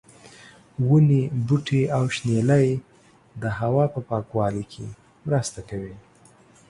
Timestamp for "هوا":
3.59-3.85